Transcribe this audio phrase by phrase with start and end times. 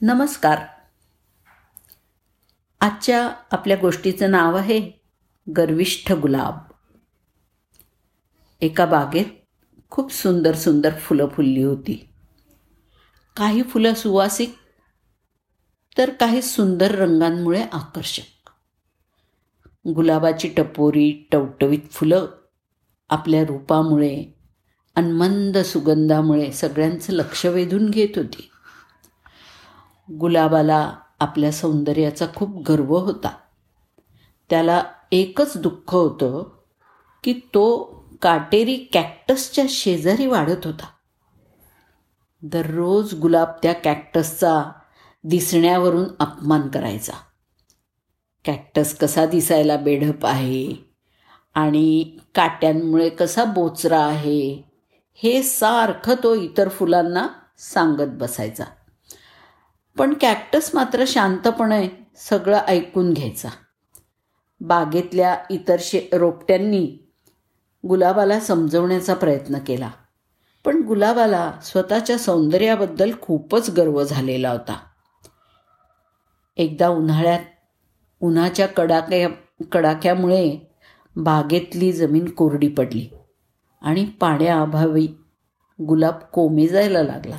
[0.00, 0.58] नमस्कार.
[2.80, 4.92] आजच्या आपल्या गोष्टीचं नाव आहे
[5.56, 6.54] गर्विष्ठ गुलाब.
[8.60, 9.24] एका बागेत
[9.90, 12.08] खूप सुंदर सुंदर फुलं फुलली होती.
[13.36, 14.54] काही फुलं सुवासिक
[15.98, 18.50] तर काही सुंदर रंगांमुळे आकर्षक.
[19.94, 22.26] गुलाबाची टपोरी टवटवीत फुलं
[23.10, 24.24] आपल्या रूपामुळे
[24.96, 28.50] अनमंद सुगंधामुळे सगळ्यांचं लक्ष वेधून घेत होती.
[30.12, 33.30] गुलाबाला आपल्या सौंदर्याचा खूप गर्व होता.
[34.50, 36.44] त्याला एकच दुःख होतं
[37.24, 37.84] की तो
[38.22, 40.86] काटेरी कॅक्टसच्या शेजारी वाढत होता.
[42.42, 44.72] दररोज गुलाब त्या कॅक्टसचा
[45.24, 47.12] दिसण्यावरून अपमान करायचा.
[48.44, 50.74] कॅक्टस कसा दिसायला बेढप आहे
[51.54, 54.62] आणि काट्यांमुळे कसा बोचरा आहे
[55.14, 58.64] हे सारखं तो इतर फुलांना सांगत बसायचा.
[59.96, 63.48] पण कॅक्टस मात्र शांतपणे सगळं ऐकून घ्यायचा.
[64.60, 66.98] बागेतल्या इतर शे रोपट्यांनी
[67.88, 69.90] गुलाबाला समजवण्याचा प्रयत्न केला.
[70.64, 74.78] पण गुलाबाला स्वतःच्या सौंदर्याबद्दल खूपच गर्व झालेला होता.
[76.56, 77.40] एकदा उन्हाळ्यात
[78.20, 79.28] उन्हाच्या कडाक्या
[79.72, 80.72] कडाक्यामुळे
[81.16, 83.08] बागेतली जमीन कोरडी पडली
[83.82, 85.08] आणि पाण्याअभावी
[85.82, 87.38] गुलाब कोमे जायला लागला.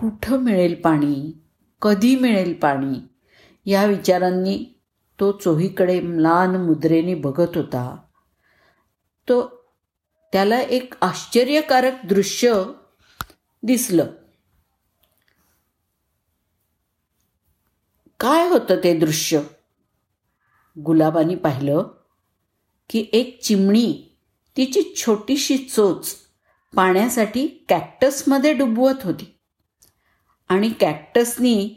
[0.00, 1.42] कुठं मिळेल पाणी?
[1.82, 3.08] कधी मिळेल पाणी?
[3.70, 4.80] या विचारांनी
[5.20, 7.96] तो चोहीकडे म्लान मुद्रेने बघत होता.
[9.28, 9.64] तो
[10.32, 12.64] त्याला एक आश्चर्यकारक दृश्य
[13.62, 14.06] दिसलं.
[18.20, 19.40] काय होतं ते दृश्य?
[20.78, 21.82] गुलाबानी पाहिलं
[22.90, 24.16] की एक चिमणी
[24.56, 26.16] तिची छोटीशी चोच
[26.76, 29.39] पाण्यासाठी कॅक्टसमध्ये डुबवत होती.
[30.50, 31.74] आणि कॅक्टसनी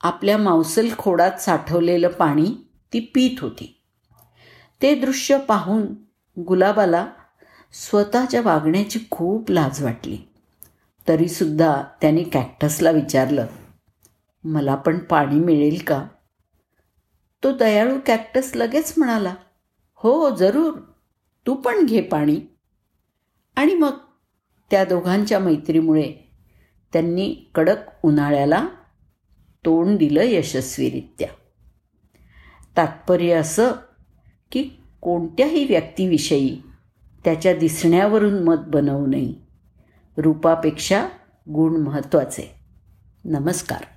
[0.00, 2.54] आपल्या मांसल खोडात साठवलेलं पाणी
[2.92, 3.82] ती पीत होती.
[4.82, 5.86] ते दृश्य पाहून
[6.42, 7.06] गुलाबाला
[7.72, 10.18] स्वतःच्या वागण्याची खूप लाज वाटली.
[11.08, 13.46] तरीसुद्धा त्याने कॅक्टसला विचारलं
[14.44, 16.06] मला पण पाणी मिळेल का?
[17.42, 19.34] तो दयाळू कॅक्टस लगेच म्हणाला
[19.94, 20.78] हो जरूर
[21.46, 22.40] तू पण घे पाणी.
[23.56, 23.98] आणि मग
[24.70, 26.23] त्या दोघांच्या मैत्रीमुळे
[26.94, 28.68] त्यांनी कडक उन्हाळ्याला
[29.64, 31.28] तोंड दिलं यशस्वीरित्या.
[32.76, 33.72] तात्पर्य असं
[34.52, 36.62] की कोणत्याही व्यक्तीविषयी
[37.24, 39.34] त्याच्या दिसण्यावरून मत बनवू नये.
[40.16, 41.08] रूपापेक्षा
[41.50, 42.54] गुण महत्त्वाचे.
[43.24, 43.93] नमस्कार.